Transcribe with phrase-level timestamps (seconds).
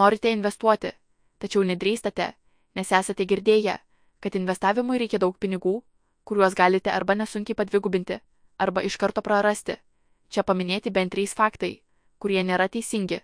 [0.00, 0.90] Norite investuoti,
[1.42, 2.26] tačiau nedrįstate,
[2.78, 3.76] nes esate girdėję,
[4.20, 5.74] kad investavimui reikia daug pinigų,
[6.24, 8.20] kuriuos galite arba nesunkiai padvigubinti,
[8.64, 9.76] arba iš karto prarasti.
[10.30, 11.72] Čia paminėti bent trys faktai,
[12.22, 13.20] kurie nėra teisingi.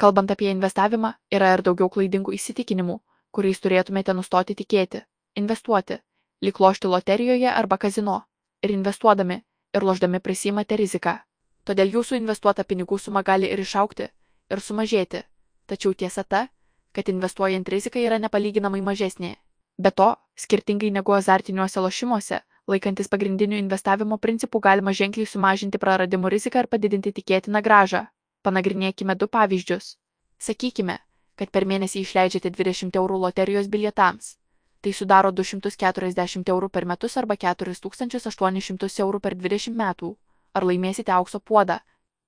[0.00, 2.98] Kalbant apie investavimą, yra ir daugiau klaidingų įsitikinimų,
[3.30, 5.02] kuriais turėtumėte nustoti tikėti.
[5.40, 5.98] Investuoti,
[6.44, 8.20] lyg lošti loterijoje arba kazino.
[8.62, 9.40] Ir investuodami,
[9.74, 11.18] ir loždami prisimate riziką.
[11.64, 14.08] Todėl jūsų investuota pinigų suma gali ir išaukti,
[14.50, 15.22] ir sumažėti.
[15.70, 16.48] Tačiau tiesa ta,
[16.92, 19.36] kad investuojant rizika yra nepalyginamai mažesnė.
[19.78, 22.40] Be to, skirtingai negu azartiniuose lošimuose,
[22.72, 28.02] laikantis pagrindinių investavimo principų galima ženkliai sumažinti praradimų riziką ir padidinti tikėtiną gražą.
[28.42, 29.94] Panagrinėkime du pavyzdžius.
[30.40, 30.98] Sakykime,
[31.36, 34.34] kad per mėnesį išleidžiate 20 eurų loterijos bilietams.
[34.80, 40.14] Tai sudaro 240 eurų per metus arba 4800 eurų per 20 metų.
[40.56, 41.78] Ar laimėsite aukso puodą?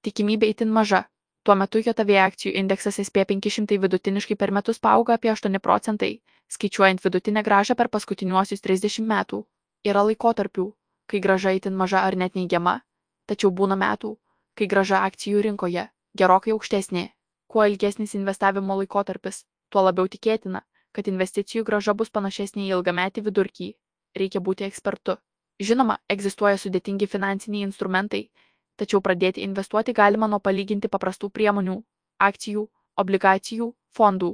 [0.05, 1.07] Tikimybė itin maža.
[1.43, 6.13] Tuo metu JAV akcijų indeksas SP500 vidutiniškai per metus paauga apie 8 procentai,
[6.55, 9.43] skaičiuojant vidutinę gražą per paskutiniuosius 30 metų.
[9.83, 10.69] Yra laikotarpių,
[11.11, 12.77] kai graža itin maža ar net neigiama,
[13.27, 14.13] tačiau būna metų,
[14.55, 17.09] kai graža akcijų rinkoje gerokai aukštesnė.
[17.51, 20.63] Kuo ilgesnis investavimo laikotarpis, tuo labiau tikėtina,
[20.93, 23.69] kad investicijų graža bus panašesnė į ilgametį vidurkį.
[24.17, 25.17] Reikia būti ekspertu.
[25.63, 28.23] Žinoma, egzistuoja sudėtingi finansiniai instrumentai,
[28.83, 31.77] tačiau pradėti investuoti galima nuo palyginti paprastų priemonių-
[32.29, 32.69] akcijų,
[33.03, 34.33] obligacijų, fondų.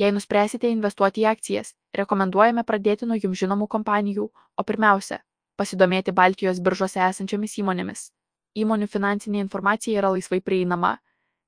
[0.00, 5.20] Jei nuspręsite investuoti į akcijas, rekomenduojame pradėti nuo jums žinomų kompanijų, o pirmiausia-
[5.58, 8.10] pasidomėti Baltijos biržose esančiomis įmonėmis.
[8.56, 10.98] Įmonių finansinė informacija yra laisvai prieinama.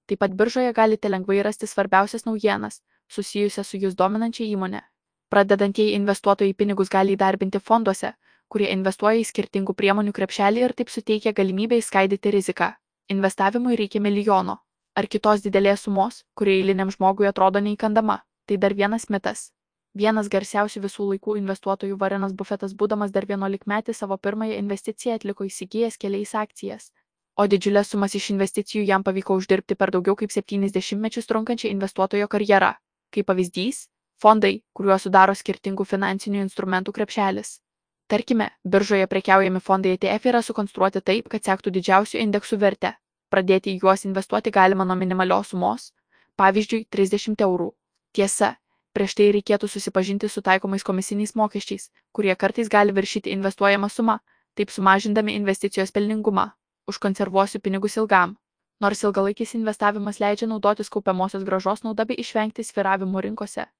[0.06, 4.82] Taip pat biržoje galite lengvai rasti svarbiausias naujienas, susijusias su jūs dominančia įmonė.
[5.30, 8.12] Pradedantieji investuotojai pinigus gali įdarbinti fonduose,
[8.52, 12.74] kurie investuoja į skirtingų priemonių krepšelį ir taip suteikia galimybę įskaidyti riziką.
[13.12, 14.60] Investavimui reikia milijono
[14.94, 18.20] ar kitos didelės sumos, kuri eiliniam žmogui atrodo neįkandama.
[18.46, 19.50] Tai dar vienas mitas.
[19.96, 25.98] Vienas garsiausių visų laikų investuotojų Varenas Buffetas, būdamas dar vienuolikmetį, savo pirmąją investiciją atliko įsigijęs
[26.00, 26.90] keliais akcijas.
[27.36, 32.28] O didžiulės sumas iš investicijų jam pavyko uždirbti per daugiau kaip 70 mečius trunkančią investuotojo
[32.28, 32.74] karjerą.
[33.12, 33.86] Kaip pavyzdys,
[34.20, 37.60] fondai, kuriuos sudaro skirtingų finansinių instrumentų krepšelis.
[38.12, 42.90] Tarkime, biržoje prekiaujami fondai ETF yra sukonstruoti taip, kad sektų didžiausių indeksų vertę.
[43.32, 45.86] Pradėti į juos investuoti galima nuo minimalios sumos,
[46.36, 47.70] pavyzdžiui, 30 eurų.
[48.12, 48.50] Tiesa,
[48.92, 54.18] prieš tai reikėtų susipažinti su taikomais komisiniais mokesčiais, kurie kartais gali viršyti investuojamą sumą,
[54.60, 56.50] taip sumažindami investicijos pelningumą.
[56.92, 58.36] Užkonservuosiu pinigus ilgam.
[58.84, 63.70] Nors ilgalaikis investavimas leidžia naudotis kaupiamosios gražos nauda bei išvengti sviravimų rinkose,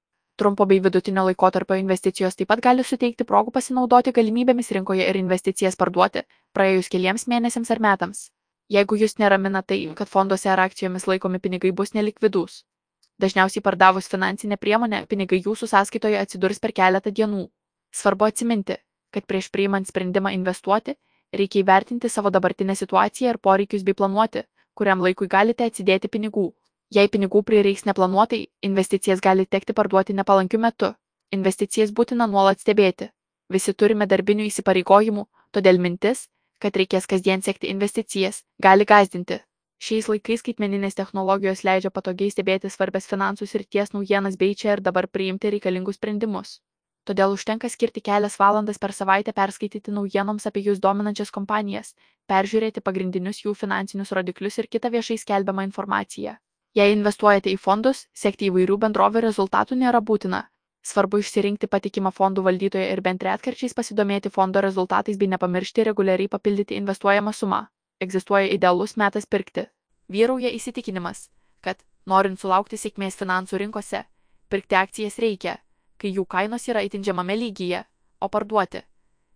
[0.43, 5.77] Trumpo bei vidutinio laikotarpio investicijos taip pat gali suteikti progų pasinaudoti galimybėmis rinkoje ir investicijas
[5.79, 6.23] parduoti
[6.57, 8.23] praėjus keliems mėnesiams ar metams.
[8.75, 12.57] Jeigu jūs neramina tai, kad fonduose ar akcijomis laikomi pinigai bus nelikvidus.
[13.23, 17.45] Dažniausiai pardavus finansinę priemonę, pinigai jūsų sąskaitoje atsidurs per keletą dienų.
[18.01, 18.77] Svarbu atsiminti,
[19.15, 20.97] kad prieš priimant sprendimą investuoti,
[21.31, 24.43] reikia įvertinti savo dabartinę situaciją ir poreikius bei planuoti,
[24.75, 26.49] kuriam laikui galite atsidėti pinigų.
[26.91, 30.93] Jei pinigų prireiks neplanuotai, investicijas gali tekti parduoti nepalankiu metu.
[31.31, 33.09] Investicijas būtina nuolat stebėti.
[33.49, 36.27] Visi turime darbinių įsipareigojimų, todėl mintis,
[36.59, 39.39] kad reikės kasdien sekti investicijas, gali gazdinti.
[39.83, 44.81] Šiais laikais skaitmeninės technologijos leidžia patogiai stebėti svarbės finansų ir ties naujienas bei čia ir
[44.85, 46.61] dabar priimti reikalingus sprendimus.
[47.03, 51.91] Todėl užtenka skirti kelias valandas per savaitę perskaityti naujienoms apie jūs dominančias kompanijas,
[52.31, 56.37] peržiūrėti pagrindinius jų finansinius rodiklius ir kitą viešai skelbiamą informaciją.
[56.73, 60.39] Jei investuojate į fondus, sekti įvairių bendrovių rezultatų nėra būtina.
[60.83, 66.79] Svarbu išsirinkti patikimą fondų valdytoją ir bent retkarčiais pasidomėti fondo rezultatais bei nepamiršti reguliariai papildyti
[66.81, 67.59] investuojamą sumą.
[68.01, 69.67] Egzistuoja idealus metas pirkti.
[70.09, 71.29] Vyrauja įsitikinimas,
[71.61, 71.77] kad,
[72.09, 74.01] norint sulaukti sėkmės finansų rinkose,
[74.49, 75.55] pirkti akcijas reikia,
[76.01, 77.83] kai jų kainos yra itin žemame lygyje,
[78.19, 78.81] o parduoti,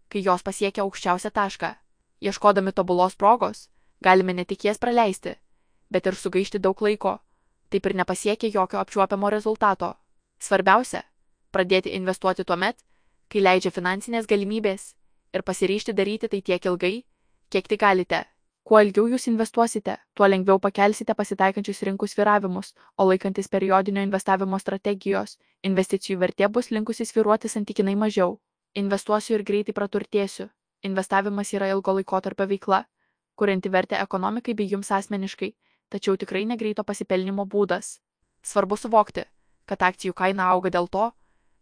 [0.09, 1.71] kai jos pasiekia aukščiausią tašką.
[2.17, 3.69] Ieškodami tobulos progos,
[4.01, 5.37] galime ne tik jas praleisti,
[5.93, 7.19] bet ir sugaišti daug laiko
[7.69, 9.93] taip ir nepasiekia jokio apčiuopiamo rezultato.
[10.39, 11.03] Svarbiausia-
[11.53, 12.77] pradėti investuoti tuo met,
[13.29, 14.93] kai leidžia finansinės galimybės
[15.33, 17.03] ir pasiryšti daryti tai tiek ilgai,
[17.49, 18.25] kiek tik galite.
[18.67, 25.37] Kuo ilgiau jūs investuosite, tuo lengviau pakelsite pasitaikančius rinkų sviravimus, o laikantis periodinio investavimo strategijos,
[25.63, 28.39] investicijų vertė bus linkusi sviruoti santykinai mažiau.
[28.75, 30.49] Investuosiu ir greitai praturtėsiu.
[30.83, 32.81] Investavimas yra ilgo laikotarpio veikla,
[33.39, 35.53] kurianti vertę ekonomikai bei jums asmeniškai,
[35.89, 37.97] tačiau tikrai negreito pasipelnimo būdas.
[38.43, 39.23] Svarbu suvokti,
[39.65, 41.11] kad akcijų kaina auga dėl to,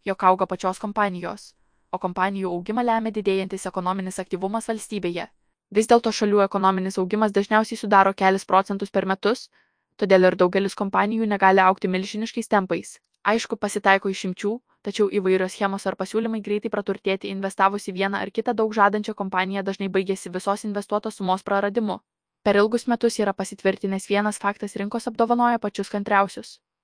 [0.06, 1.54] jog auga pačios kompanijos,
[1.92, 5.28] o kompanijų augimą lemia didėjantis ekonominis aktyvumas valstybėje.
[5.72, 9.50] Vis dėlto šalių ekonominis augimas dažniausiai sudaro kelis procentus per metus,
[9.98, 13.00] todėl ir daugelis kompanijų negali aukti milžiniškais tempais.
[13.26, 14.52] Aišku, pasitaiko išimčių,
[14.86, 19.90] tačiau įvairios schemos ar pasiūlymai greitai praturtėti investavusi vieną ar kitą daug žadančią kompaniją dažnai
[19.90, 21.98] baigėsi visos investuotos sumos praradimu
[22.46, 26.60] per ilgus metus yra pasitvirtinęs vienas faktas rinkos apdovanoja pačius kantriausius.